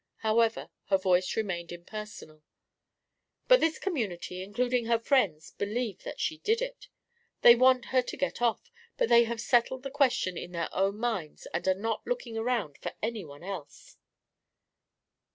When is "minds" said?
10.97-11.45